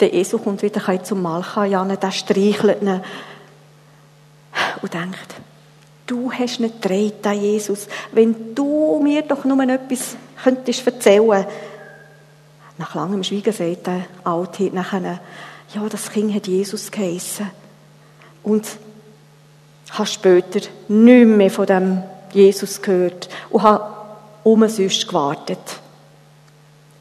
Der 0.00 0.14
Esel 0.14 0.38
kommt 0.38 0.62
wieder 0.62 1.04
zum 1.04 1.22
Malcha, 1.22 1.66
der 1.66 2.10
streichelt 2.10 2.82
ihn 2.82 3.02
und 4.82 4.94
denkt, 4.94 5.34
du 6.06 6.32
hast 6.32 6.60
nicht 6.60 6.80
getragen, 6.80 7.40
Jesus. 7.40 7.86
Wenn 8.12 8.54
du 8.54 9.00
mir 9.02 9.22
doch 9.22 9.44
nur 9.44 9.62
etwas 9.62 10.16
könntest 10.42 10.86
erzählen. 10.86 11.46
Nach 12.80 12.94
langem 12.94 13.22
Schweigen 13.22 13.52
sagt 13.52 13.88
der 13.88 14.06
Alte 14.24 14.74
nachher, 14.74 15.20
ja, 15.74 15.86
das 15.90 16.10
Kind 16.10 16.34
hat 16.34 16.46
Jesus 16.46 16.90
geheissen. 16.90 17.50
Und 18.42 18.66
habe 19.90 20.06
später 20.06 20.60
nicht 20.88 21.26
mehr 21.26 21.50
von 21.50 21.66
dem 21.66 22.02
Jesus 22.32 22.80
gehört 22.80 23.28
und 23.50 23.62
habe 23.62 23.84
umsonst 24.44 25.06
gewartet. 25.06 25.58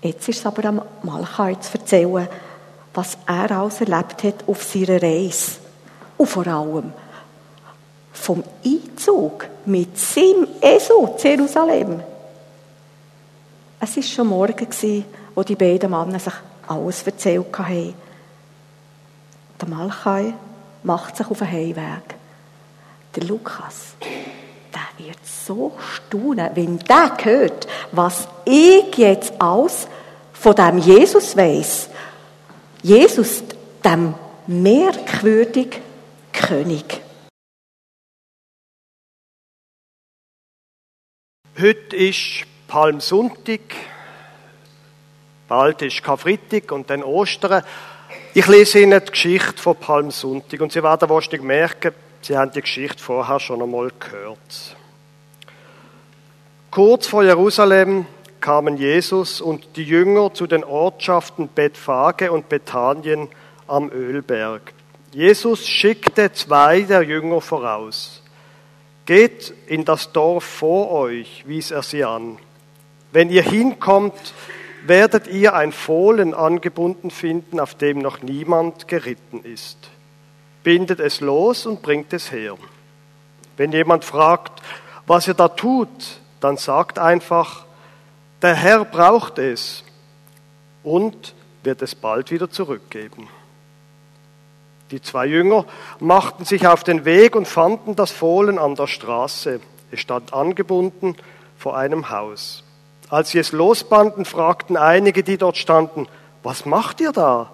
Jetzt 0.01 0.27
ist 0.27 0.39
es 0.39 0.45
aber 0.45 0.65
am 0.65 0.81
Malchai 1.01 1.55
zu 1.55 1.77
erzählen, 1.77 2.27
was 2.93 3.17
er 3.25 3.49
alles 3.49 3.79
erlebt 3.79 4.23
hat 4.23 4.43
auf 4.47 4.61
seiner 4.61 5.01
Reise. 5.01 5.59
Und 6.17 6.27
vor 6.27 6.45
allem, 6.45 6.91
vom 8.11 8.43
Einzug 8.65 9.47
mit 9.65 9.97
seinem 9.97 10.45
Esel 10.59 11.15
zu 11.15 11.25
Jerusalem. 11.25 12.01
Es 13.79 13.95
war 13.95 14.03
schon 14.03 14.27
morgen, 14.27 14.67
wo 15.39 15.43
die 15.43 15.55
beiden 15.55 15.91
Männer 15.91 16.19
sich 16.19 16.33
alles 16.67 17.03
erzählt 17.03 17.57
haben. 17.57 17.93
Der 19.61 19.69
Malchai 19.69 20.33
macht 20.83 21.15
sich 21.15 21.27
auf 21.27 21.37
den 21.37 21.49
Heimweg. 21.49 22.15
Der 23.15 23.23
Lukas, 23.23 23.93
der 24.01 25.05
wird 25.05 25.25
so 25.25 25.71
staunen, 25.79 26.49
wenn 26.55 26.77
der 26.79 27.15
hört, 27.23 27.67
was 27.93 28.27
ich 28.43 28.97
jetzt 28.97 29.31
alles 29.39 29.87
von 30.33 30.55
dem 30.55 30.77
Jesus 30.79 31.37
weiß. 31.37 31.87
Jesus, 32.81 33.41
dem 33.85 34.15
merkwürdigen 34.45 35.81
König. 36.33 37.01
Heute 41.57 41.95
ist 41.95 42.45
Palmsonntag, 42.67 43.61
bald 45.49 45.81
ist 45.81 46.03
Karfreitag 46.03 46.71
und 46.71 46.89
dann 46.89 47.03
Ostern. 47.03 47.63
Ich 48.33 48.47
lese 48.47 48.79
Ihnen 48.79 49.01
die 49.03 49.11
Geschichte 49.11 49.61
von 49.61 49.75
Palmsonntag 49.75 50.61
und 50.61 50.71
Sie 50.71 50.83
werden 50.83 51.09
wahrscheinlich 51.09 51.41
merken, 51.41 51.93
Sie 52.21 52.37
haben 52.37 52.51
die 52.51 52.61
Geschichte 52.61 53.03
vorher 53.03 53.39
schon 53.39 53.61
einmal 53.61 53.91
gehört. 53.99 54.75
Kurz 56.71 57.07
vor 57.07 57.23
Jerusalem 57.23 58.05
kamen 58.39 58.77
Jesus 58.77 59.41
und 59.41 59.75
die 59.75 59.83
Jünger 59.83 60.33
zu 60.33 60.47
den 60.47 60.63
Ortschaften 60.63 61.47
Bethphage 61.47 62.31
und 62.31 62.47
Bethanien 62.47 63.27
am 63.67 63.89
Ölberg. 63.89 64.73
Jesus 65.11 65.67
schickte 65.67 66.31
zwei 66.31 66.81
der 66.81 67.01
Jünger 67.01 67.41
voraus. 67.41 68.21
Geht 69.05 69.51
in 69.65 69.85
das 69.85 70.11
Dorf 70.11 70.43
vor 70.43 70.91
euch, 70.91 71.43
wies 71.47 71.71
er 71.71 71.81
sie 71.81 72.03
an. 72.03 72.37
Wenn 73.11 73.31
ihr 73.31 73.41
hinkommt, 73.41 74.33
werdet 74.85 75.27
ihr 75.27 75.53
ein 75.53 75.71
Fohlen 75.71 76.33
angebunden 76.33 77.11
finden, 77.11 77.59
auf 77.59 77.75
dem 77.75 77.99
noch 77.99 78.21
niemand 78.21 78.87
geritten 78.87 79.43
ist. 79.43 79.77
Bindet 80.63 80.99
es 80.99 81.21
los 81.21 81.65
und 81.65 81.81
bringt 81.81 82.13
es 82.13 82.31
her. 82.31 82.57
Wenn 83.57 83.71
jemand 83.71 84.05
fragt, 84.05 84.61
was 85.05 85.27
ihr 85.27 85.33
da 85.33 85.47
tut, 85.47 86.19
dann 86.39 86.57
sagt 86.57 86.99
einfach, 86.99 87.65
der 88.41 88.55
Herr 88.55 88.85
braucht 88.85 89.37
es 89.37 89.83
und 90.83 91.33
wird 91.63 91.81
es 91.81 91.95
bald 91.95 92.31
wieder 92.31 92.49
zurückgeben. 92.49 93.27
Die 94.91 95.01
zwei 95.01 95.25
Jünger 95.25 95.65
machten 95.99 96.45
sich 96.45 96.65
auf 96.65 96.83
den 96.83 97.05
Weg 97.05 97.35
und 97.35 97.47
fanden 97.47 97.95
das 97.95 98.11
Fohlen 98.11 98.57
an 98.57 98.75
der 98.75 98.87
Straße. 98.87 99.59
Es 99.91 99.99
stand 99.99 100.33
angebunden 100.33 101.15
vor 101.57 101.77
einem 101.77 102.09
Haus. 102.09 102.63
Als 103.09 103.31
sie 103.31 103.39
es 103.39 103.51
losbanden, 103.51 104.25
fragten 104.25 104.77
einige, 104.77 105.23
die 105.23 105.37
dort 105.37 105.57
standen, 105.57 106.07
was 106.43 106.65
macht 106.65 107.01
ihr 107.01 107.11
da? 107.11 107.51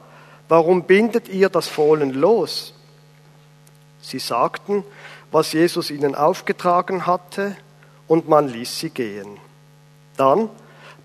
Warum 0.48 0.84
bindet 0.84 1.30
ihr 1.30 1.50
das 1.50 1.68
Fohlen 1.68 2.14
los? 2.14 2.74
Sie 4.02 4.20
sagten, 4.20 4.84
was 5.32 5.54
Jesus 5.54 5.90
ihnen 5.90 6.14
aufgetragen 6.14 7.08
hatte, 7.08 7.56
und 8.08 8.30
man 8.30 8.48
ließ 8.48 8.80
sie 8.80 8.90
gehen. 8.92 9.38
Dann 10.18 10.50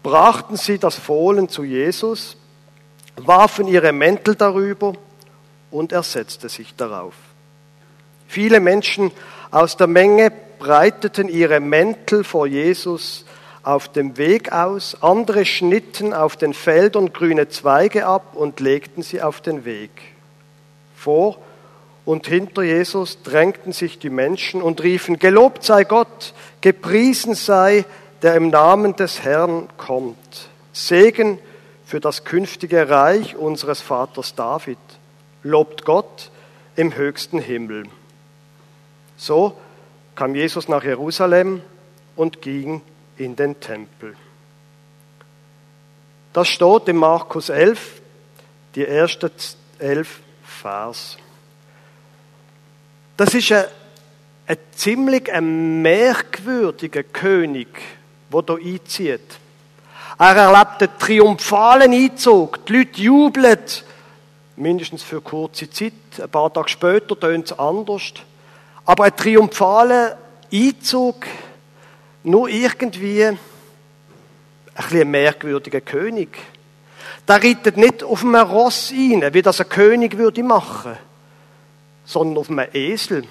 brachten 0.02 0.56
sie 0.56 0.78
das 0.78 0.96
Fohlen 0.96 1.48
zu 1.48 1.64
Jesus, 1.64 2.36
warfen 3.16 3.66
ihre 3.66 3.92
Mäntel 3.92 4.34
darüber 4.34 4.92
und 5.70 5.92
er 5.92 6.02
setzte 6.02 6.48
sich 6.48 6.74
darauf. 6.76 7.14
Viele 8.28 8.60
Menschen 8.60 9.10
aus 9.50 9.76
der 9.76 9.86
Menge 9.86 10.30
breiteten 10.58 11.28
ihre 11.28 11.60
Mäntel 11.60 12.22
vor 12.22 12.46
Jesus 12.46 13.24
auf 13.70 13.88
dem 13.88 14.16
Weg 14.16 14.52
aus, 14.52 14.96
andere 15.00 15.44
schnitten 15.44 16.12
auf 16.12 16.36
den 16.36 16.54
Feldern 16.54 17.12
grüne 17.12 17.48
Zweige 17.48 18.04
ab 18.04 18.34
und 18.34 18.58
legten 18.58 19.02
sie 19.02 19.22
auf 19.22 19.40
den 19.40 19.64
Weg. 19.64 19.90
Vor 20.96 21.38
und 22.04 22.26
hinter 22.26 22.62
Jesus 22.62 23.22
drängten 23.22 23.72
sich 23.72 24.00
die 24.00 24.10
Menschen 24.10 24.60
und 24.60 24.82
riefen, 24.82 25.20
Gelobt 25.20 25.62
sei 25.62 25.84
Gott, 25.84 26.34
gepriesen 26.60 27.34
sei, 27.34 27.84
der 28.22 28.34
im 28.34 28.48
Namen 28.48 28.96
des 28.96 29.22
Herrn 29.22 29.68
kommt. 29.76 30.48
Segen 30.72 31.38
für 31.86 32.00
das 32.00 32.24
künftige 32.24 32.88
Reich 32.88 33.36
unseres 33.36 33.80
Vaters 33.80 34.34
David. 34.34 34.78
Lobt 35.44 35.84
Gott 35.84 36.30
im 36.74 36.96
höchsten 36.96 37.38
Himmel. 37.38 37.84
So 39.16 39.56
kam 40.16 40.34
Jesus 40.34 40.68
nach 40.68 40.82
Jerusalem 40.82 41.62
und 42.16 42.42
ging 42.42 42.82
in 43.20 43.36
den 43.36 43.60
Tempel. 43.60 44.16
Das 46.32 46.48
steht 46.48 46.88
in 46.88 46.96
Markus 46.96 47.48
11, 47.50 48.00
die 48.74 48.86
ersten 48.86 49.30
elf 49.78 50.20
Vers. 50.42 51.18
Das 53.16 53.34
ist 53.34 53.52
ein, 53.52 53.64
ein 54.46 54.56
ziemlich 54.72 55.30
ein 55.30 55.82
merkwürdiger 55.82 57.02
König, 57.02 57.68
der 58.32 58.56
hier 58.58 58.74
einzieht. 58.74 59.38
Er 60.18 60.36
erlebt 60.36 60.82
einen 60.82 60.98
triumphalen 60.98 61.92
Einzug. 61.92 62.64
Die 62.66 62.72
Leute 62.72 63.00
jubeln, 63.00 63.58
mindestens 64.56 65.02
für 65.02 65.20
kurze 65.20 65.68
Zeit. 65.70 65.92
Ein 66.20 66.28
paar 66.30 66.52
Tage 66.52 66.68
später 66.68 67.18
tönt 67.18 67.50
es 67.50 67.58
anders. 67.58 68.12
Aber 68.84 69.04
ein 69.04 69.16
triumphalen 69.16 70.12
Einzug, 70.52 71.26
nur 72.22 72.48
irgendwie 72.48 73.24
ein 73.24 73.38
bisschen 74.74 75.10
merkwürdiger 75.10 75.80
König. 75.80 76.38
Der 77.26 77.42
reitet 77.42 77.76
nicht 77.76 78.02
auf 78.02 78.22
einem 78.22 78.36
Ross 78.36 78.92
ein, 78.92 79.32
wie 79.32 79.42
das 79.42 79.60
ein 79.60 79.68
König 79.68 80.16
würde 80.16 80.42
machen, 80.42 80.96
sondern 82.04 82.38
auf 82.38 82.50
einem 82.50 82.66
Esel. 82.72 83.24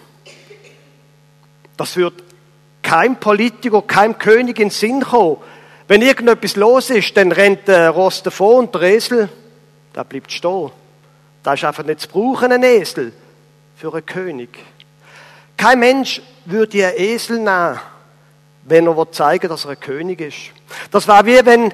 Das 1.77 1.95
wird 1.95 2.23
kein 2.81 3.19
Politiker, 3.19 3.81
kein 3.81 4.17
König 4.17 4.59
in 4.59 4.65
den 4.65 4.69
Sinn 4.69 5.01
kommen. 5.01 5.37
Wenn 5.87 6.01
irgendetwas 6.01 6.55
los 6.55 6.89
ist, 6.89 7.15
dann 7.17 7.31
rennt 7.31 7.67
der 7.67 7.89
Ross 7.89 8.21
davon 8.21 8.65
und 8.65 8.75
der 8.75 8.81
Esel, 8.83 9.29
der 9.95 10.03
bleibt 10.03 10.31
stehen. 10.31 10.71
Da 11.41 11.53
ist 11.53 11.63
einfach 11.63 11.83
nicht 11.83 12.01
zu 12.01 12.09
brauchen, 12.09 12.51
ein 12.51 12.63
Esel, 12.63 13.13
für 13.75 13.93
einen 13.93 14.05
König. 14.05 14.49
Kein 15.57 15.79
Mensch 15.79 16.21
würde 16.45 16.85
einen 16.85 16.97
Esel 16.97 17.37
nehmen, 17.37 17.79
wenn 18.63 18.87
er 18.87 19.11
zeigen 19.11 19.43
will, 19.43 19.49
dass 19.49 19.65
er 19.65 19.71
ein 19.71 19.79
König 19.79 20.21
ist. 20.21 20.51
Das 20.91 21.07
war 21.07 21.25
wie 21.25 21.45
wenn 21.45 21.73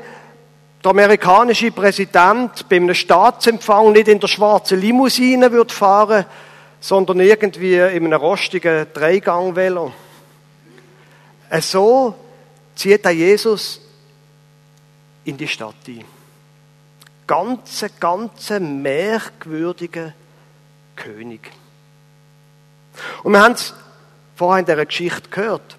der 0.84 0.92
amerikanische 0.92 1.72
Präsident 1.72 2.70
bei 2.70 2.76
einem 2.76 2.94
Staatsempfang 2.94 3.92
nicht 3.92 4.08
in 4.08 4.20
der 4.20 4.28
schwarzen 4.28 4.80
Limousine 4.80 5.52
würde 5.52 5.74
fahren, 5.74 6.26
sondern 6.80 7.20
irgendwie 7.20 7.76
in 7.76 8.06
einem 8.06 8.14
rostigen 8.14 8.86
Dreigang-Velo. 8.94 9.92
So 11.60 12.16
zieht 12.76 13.04
er 13.04 13.12
Jesus 13.12 13.82
in 15.24 15.38
die 15.38 15.48
Stadt 15.48 15.76
ein. 15.88 16.06
Ganz, 17.26 17.84
ganz 18.00 18.52
merkwürdiger 18.52 20.14
König. 20.96 21.52
Und 23.24 23.34
wir 23.34 23.42
haben 23.42 23.54
es 23.54 23.74
vorhin 24.36 24.66
in 24.66 24.66
dieser 24.68 24.86
Geschichte 24.86 25.30
gehört, 25.30 25.78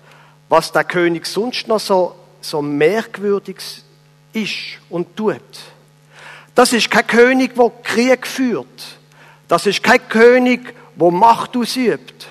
was 0.48 0.72
der 0.72 0.84
König 0.84 1.26
sonst 1.26 1.68
noch 1.68 1.80
so, 1.80 2.14
so 2.40 2.62
merkwürdiges 2.62 3.84
ist 4.32 4.78
und 4.90 5.16
tut. 5.16 5.40
Das 6.54 6.72
ist 6.72 6.90
kein 6.90 7.06
König, 7.06 7.54
der 7.54 7.70
Krieg 7.82 8.26
führt. 8.26 8.98
Das 9.48 9.66
ist 9.66 9.82
kein 9.82 10.08
König, 10.08 10.74
der 10.94 11.10
Macht 11.10 11.56
ausübt. 11.56 12.28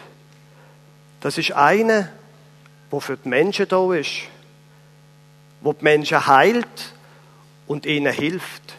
Das 1.21 1.37
ist 1.37 1.51
einer, 1.51 2.09
der 2.91 3.01
für 3.01 3.17
die 3.17 3.29
Menschen 3.29 3.67
da 3.67 3.93
ist, 3.93 4.21
der 5.63 5.73
die 5.73 5.83
Menschen 5.83 6.27
heilt 6.27 6.93
und 7.67 7.85
ihnen 7.85 8.13
hilft. 8.13 8.75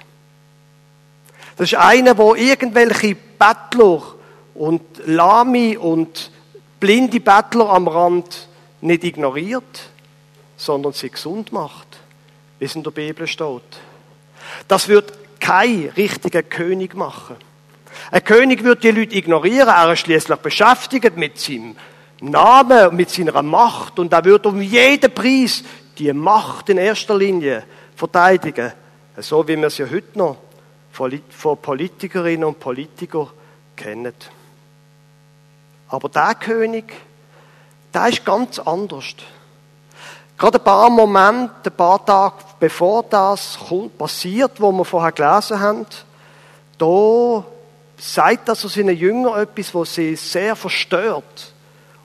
Das 1.57 1.73
ist 1.73 1.79
einer, 1.79 2.15
der 2.15 2.35
irgendwelche 2.35 3.15
Bettler 3.15 4.03
und 4.55 4.83
Lami 5.07 5.77
und 5.77 6.31
blinde 6.81 7.21
Bettler 7.21 7.71
am 7.71 7.89
Rand 7.89 8.49
nicht 8.87 9.05
ignoriert, 9.05 9.91
sondern 10.57 10.93
sie 10.93 11.11
gesund 11.11 11.53
macht 11.53 11.99
wie 12.59 12.65
es 12.65 12.75
in 12.75 12.83
der 12.83 12.91
Bibel 12.91 13.27
steht. 13.27 13.63
Das 14.69 14.89
wird 14.89 15.13
kein 15.41 15.93
richtiger 15.97 16.43
König 16.43 16.95
machen. 16.95 17.37
Ein 18.11 18.25
König 18.25 18.63
wird 18.63 18.85
die 18.85 18.91
Leute 18.91 19.17
ignorieren, 19.17 19.69
er 19.69 19.93
ist 19.93 20.01
schließlich 20.01 20.39
beschäftigt 20.39 21.17
mit 21.17 21.39
seinem 21.39 21.77
Namen, 22.21 22.95
mit 22.95 23.11
seiner 23.11 23.43
Macht 23.43 23.99
und 23.99 24.13
er 24.13 24.25
wird 24.25 24.47
um 24.47 24.61
jeden 24.61 25.13
Preis 25.13 25.63
die 25.99 26.13
Macht 26.13 26.69
in 26.69 26.79
erster 26.79 27.17
Linie 27.17 27.65
verteidigen. 27.95 28.73
So 29.19 29.47
wie 29.49 29.57
wir 29.57 29.71
sie 29.71 29.85
heute 29.85 30.19
noch 30.19 30.37
von 30.93 31.59
Politikerinnen 31.61 32.45
und 32.45 32.61
Politikern 32.61 33.29
kennen. 33.75 34.15
Aber 35.89 36.09
der 36.09 36.35
König, 36.35 36.93
der 37.97 38.09
ist 38.09 38.25
ganz 38.27 38.59
anders. 38.59 39.15
Gerade 40.37 40.59
ein 40.59 40.65
paar 40.65 40.91
Momente, 40.91 41.71
ein 41.71 41.77
paar 41.77 42.05
Tage 42.05 42.35
bevor 42.61 43.03
das 43.05 43.59
passiert, 43.97 44.61
wo 44.61 44.71
wir 44.71 44.85
vorher 44.85 45.13
gelesen 45.13 45.59
haben, 45.59 45.87
da 46.77 47.43
sagt 47.97 48.51
also 48.51 48.69
seinen 48.69 48.95
Jüngern 48.95 49.41
etwas, 49.41 49.75
was 49.75 49.95
sie 49.95 50.15
sehr 50.15 50.55
verstört 50.57 51.55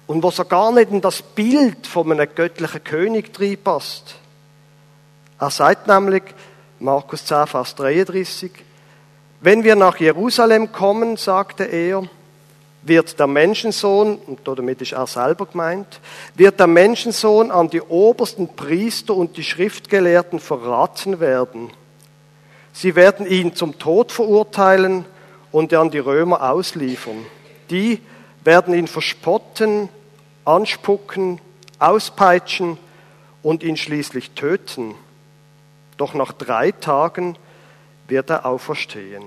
und 0.08 0.24
was 0.24 0.38
so 0.38 0.46
gar 0.46 0.72
nicht 0.72 0.92
in 0.92 1.02
das 1.02 1.22
Bild 1.22 1.86
von 1.86 2.10
einem 2.10 2.30
göttlichen 2.34 2.84
König 2.86 3.38
reinpasst. 3.38 4.16
Er 5.40 5.50
sagt 5.50 5.88
nämlich, 5.88 6.24
Markus 6.80 7.26
10, 7.26 7.48
Vers 7.48 7.76
33, 7.76 8.52
wenn 9.42 9.66
wir 9.66 9.76
nach 9.76 9.98
Jerusalem 9.98 10.72
kommen, 10.72 11.18
sagte 11.18 11.66
er, 11.66 12.04
wird 12.84 13.20
der 13.20 13.28
Menschensohn, 13.28 14.18
und 14.26 14.40
damit 14.46 14.82
ist 14.82 14.94
er 14.94 15.06
selber 15.06 15.46
gemeint, 15.46 16.00
wird 16.36 16.60
der 16.60 16.68
Menschensohn 16.68 17.52
an 17.52 17.70
die 17.70 17.82
obersten 17.82 18.48
Priester 18.56 19.16
und 19.16 19.38
die 19.38 19.44
Schriftgelehrten 19.44 20.40
verraten 20.40 21.20
werden. 21.20 21.72
Sie 22.74 22.96
werden 22.96 23.28
ihn 23.28 23.56
zum 23.56 23.78
Tod 23.78 24.12
verurteilen 24.12 25.06
und 25.52 25.74
an 25.74 25.92
die 25.92 26.00
Römer 26.00 26.50
ausliefern. 26.52 27.26
Die 27.70 28.00
werden 28.44 28.74
ihn 28.74 28.88
verspotten, 28.88 29.90
anspucken, 30.46 31.40
auspeitschen 31.80 32.78
und 33.44 33.64
ihn 33.64 33.78
schließlich 33.78 34.32
töten. 34.32 34.96
Doch 35.98 36.14
nach 36.14 36.32
drei 36.32 36.72
Tagen 36.72 37.38
wird 38.08 38.30
er 38.30 38.46
auferstehen. 38.46 39.24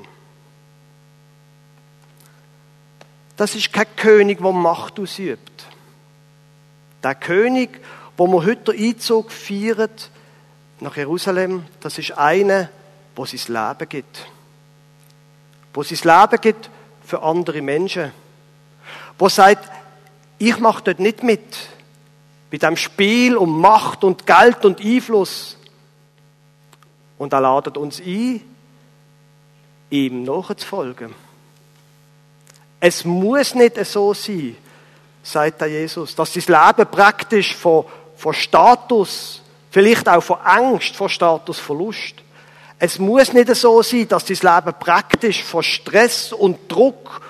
Das 3.36 3.54
ist 3.54 3.72
kein 3.72 3.86
König, 3.96 4.40
der 4.40 4.52
Macht 4.52 5.00
ausübt. 5.00 5.66
Der 7.02 7.14
König, 7.14 7.80
wo 8.16 8.26
wir 8.28 8.44
heute 8.44 8.72
den 8.72 8.90
Einzug 8.90 9.32
feiern 9.32 9.90
nach 10.80 10.96
Jerusalem, 10.96 11.64
das 11.80 11.98
ist 11.98 12.12
einer, 12.12 12.68
wo 13.16 13.24
sein 13.24 13.40
Leben 13.48 13.88
gibt. 13.88 14.26
Wo 15.72 15.82
sein 15.82 15.98
Leben 16.02 16.40
gibt 16.40 16.70
für 17.02 17.22
andere 17.22 17.60
Menschen. 17.60 18.12
Wo 19.18 19.28
sagt, 19.28 19.70
ich 20.38 20.58
mache 20.58 20.84
dort 20.84 21.00
nicht 21.00 21.22
mit. 21.22 21.56
Bei 22.50 22.58
dem 22.58 22.76
Spiel 22.76 23.36
um 23.36 23.60
Macht 23.60 24.04
und 24.04 24.26
Geld 24.26 24.64
und 24.64 24.80
Einfluss. 24.80 25.56
Und 27.18 27.32
er 27.32 27.40
ladet 27.40 27.76
uns 27.76 28.00
ein, 28.00 28.40
ihm 29.90 30.22
nachzufolgen. 30.22 31.14
Es 32.80 33.04
muss 33.04 33.54
nicht 33.54 33.82
so 33.86 34.12
sein, 34.14 34.56
sagt 35.22 35.60
der 35.60 35.68
Jesus, 35.68 36.14
dass 36.14 36.32
das 36.32 36.48
Leben 36.48 36.90
praktisch 36.90 37.54
von, 37.54 37.84
von 38.16 38.34
Status, 38.34 39.42
vielleicht 39.70 40.08
auch 40.08 40.22
von 40.22 40.38
Angst 40.40 40.94
vor 40.94 41.08
Statusverlust, 41.08 42.16
es 42.78 42.98
muss 42.98 43.32
nicht 43.32 43.54
so 43.54 43.82
sein, 43.82 44.08
dass 44.08 44.26
das 44.26 44.42
Leben 44.42 44.74
praktisch 44.78 45.42
von 45.42 45.62
Stress 45.62 46.32
und 46.32 46.70
Druck 46.70 47.22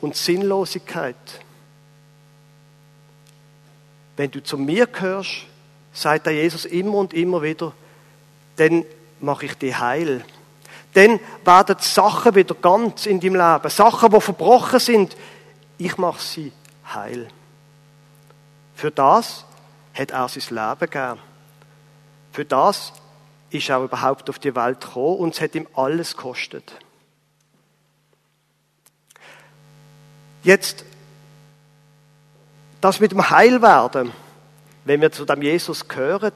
und 0.00 0.16
Sinnlosigkeit. 0.16 1.16
Wenn 4.16 4.30
du 4.30 4.42
zu 4.42 4.58
mir 4.58 4.86
gehörst, 4.86 5.46
sagt 5.92 6.26
der 6.26 6.34
Jesus 6.34 6.66
immer 6.66 6.94
und 6.94 7.14
immer 7.14 7.42
wieder, 7.42 7.72
dann 8.56 8.84
mache 9.20 9.46
ich 9.46 9.54
dich 9.54 9.78
heil 9.78 10.24
dann 10.94 11.20
werden 11.44 11.76
Sachen 11.80 12.34
wieder 12.34 12.54
ganz 12.54 13.06
in 13.06 13.20
deinem 13.20 13.34
Leben. 13.34 13.70
Sachen, 13.70 14.10
die 14.10 14.20
verbrochen 14.20 14.78
sind, 14.78 15.16
ich 15.76 15.98
mache 15.98 16.22
sie 16.22 16.52
heil. 16.94 17.28
Für 18.74 18.90
das 18.90 19.44
hat 19.92 20.12
er 20.12 20.28
sein 20.28 20.42
Leben 20.50 20.90
gegeben. 20.90 21.20
Für 22.32 22.44
das 22.44 22.92
ist 23.50 23.68
er 23.68 23.82
überhaupt 23.82 24.30
auf 24.30 24.38
die 24.38 24.54
Welt 24.54 24.80
gekommen 24.80 25.18
und 25.18 25.34
es 25.34 25.40
hat 25.40 25.54
ihm 25.54 25.68
alles 25.74 26.16
gekostet. 26.16 26.72
Jetzt, 30.42 30.84
das 32.80 33.00
mit 33.00 33.12
dem 33.12 33.30
Heilwerden, 33.30 34.12
wenn 34.84 35.00
wir 35.00 35.10
zu 35.10 35.24
dem 35.24 35.42
Jesus 35.42 35.88
gehören, 35.88 36.32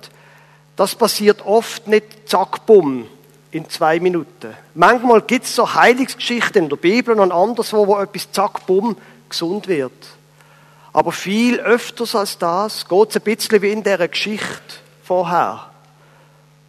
das 0.77 0.94
passiert 0.94 1.44
oft 1.44 1.87
nicht 1.87 2.29
zack, 2.29 2.64
bumm, 2.64 3.09
in 3.50 3.68
zwei 3.70 3.98
Minuten. 4.00 4.54
Manchmal 4.74 5.22
gibt 5.22 5.46
es 5.46 5.54
so 5.54 5.74
Heilungsgeschichten 5.74 6.64
in 6.64 6.68
der 6.68 6.76
Bibel 6.76 7.18
und 7.18 7.32
anderswo, 7.32 7.87
wo 7.87 7.98
etwas 7.98 8.30
zack, 8.30 8.66
bumm 8.66 8.96
gesund 9.28 9.68
wird. 9.68 9.92
Aber 10.92 11.12
viel 11.12 11.61
öfters 11.61 12.14
als 12.14 12.38
das 12.38 12.87
geht 12.88 13.11
es 13.11 13.16
ein 13.16 13.22
bisschen 13.22 13.62
wie 13.62 13.72
in 13.72 13.82
dieser 13.82 14.08
Geschichte 14.08 14.74
vorher. 15.04 15.70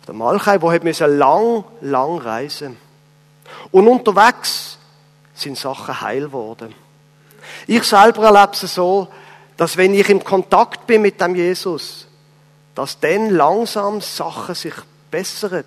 Der 0.07 0.13
Malchai, 0.13 0.57
der 0.57 0.83
musste 0.83 1.05
lang, 1.05 1.63
lang 1.81 2.17
reisen. 2.17 2.77
Und 3.71 3.87
unterwegs 3.87 4.77
sind 5.33 5.57
Sachen 5.57 6.01
heil 6.01 6.21
geworden. 6.21 6.73
Ich 7.67 7.83
selber 7.83 8.23
erlebe 8.23 8.53
es 8.53 8.73
so, 8.73 9.07
dass 9.57 9.77
wenn 9.77 9.93
ich 9.93 10.09
im 10.09 10.23
Kontakt 10.23 10.87
bin 10.87 11.01
mit 11.01 11.19
dem 11.19 11.35
Jesus, 11.35 12.07
dass 12.75 12.99
dann 12.99 13.31
langsam 13.31 14.01
Sachen 14.01 14.55
sich 14.55 14.73
bessern. 15.11 15.65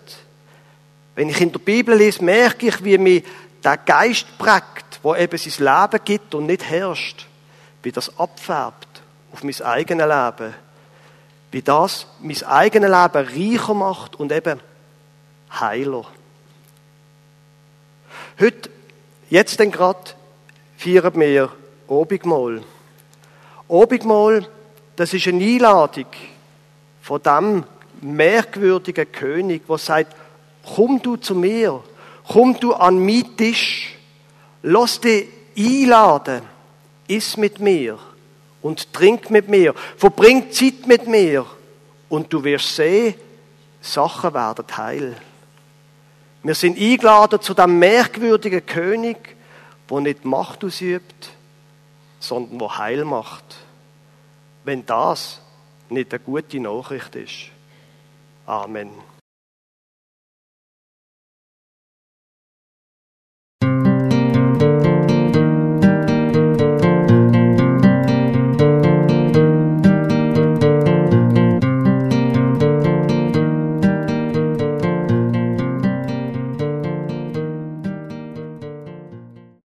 Wenn 1.14 1.28
ich 1.28 1.40
in 1.40 1.52
der 1.52 1.58
Bibel 1.58 1.96
lese, 1.96 2.24
merke 2.24 2.68
ich, 2.68 2.84
wie 2.84 2.98
mich 2.98 3.24
der 3.62 3.76
Geist 3.76 4.26
prägt, 4.38 5.00
wo 5.02 5.14
eben 5.14 5.36
sein 5.36 5.64
Leben 5.64 6.04
gibt 6.04 6.34
und 6.34 6.46
nicht 6.46 6.68
herrscht, 6.68 7.26
wie 7.82 7.92
das 7.92 8.18
abfärbt 8.18 9.02
auf 9.32 9.42
mein 9.42 9.60
eigenes 9.62 10.06
Leben, 10.06 10.54
wie 11.50 11.62
das 11.62 12.06
mein 12.20 12.42
eigenes 12.44 12.90
Leben 12.90 13.56
reicher 13.58 13.74
macht 13.74 14.16
und 14.16 14.32
eben 14.32 14.60
heiler. 15.60 16.04
Heute, 18.40 18.70
jetzt 19.28 19.58
denn 19.60 19.70
gerade, 19.70 20.12
feiern 20.76 21.14
wir 21.14 21.52
Obigmal. 21.86 22.62
Obigmal, 23.68 24.46
das 24.96 25.12
ist 25.12 25.28
eine 25.28 25.44
Einladung 25.44 26.06
von 27.02 27.22
dem 27.22 27.64
merkwürdigen 28.00 29.10
König, 29.12 29.66
der 29.66 29.78
sagt, 29.78 30.16
komm 30.74 31.00
du 31.02 31.16
zu 31.16 31.34
mir, 31.34 31.82
komm 32.26 32.58
du 32.58 32.72
an 32.72 32.98
meinen 33.04 33.36
Tisch, 33.36 33.96
lass 34.62 35.00
dich 35.00 35.28
einladen, 35.56 36.42
iss 37.08 37.36
mit 37.36 37.60
mir 37.60 37.98
und 38.62 38.92
trink 38.92 39.30
mit 39.30 39.48
mir, 39.48 39.74
verbring 39.96 40.50
Zeit 40.50 40.86
mit 40.86 41.06
mir 41.06 41.46
und 42.08 42.32
du 42.32 42.42
wirst 42.44 42.76
sehen, 42.76 43.14
Sachen 43.80 44.32
werden 44.34 44.64
heil. 44.76 45.16
Wir 46.44 46.54
sind 46.54 46.78
eingeladen 46.78 47.40
zu 47.40 47.54
dem 47.54 47.78
merkwürdigen 47.78 48.64
König, 48.64 49.36
der 49.90 50.00
nicht 50.00 50.24
Macht 50.24 50.64
ausübt, 50.64 51.30
sondern 52.18 52.58
der 52.58 52.78
Heil 52.78 53.04
macht. 53.04 53.44
Wenn 54.64 54.86
das 54.86 55.40
nicht 55.88 56.12
eine 56.12 56.20
gute 56.20 56.60
Nachricht 56.60 57.14
ist. 57.16 57.50
Amen. 58.46 58.90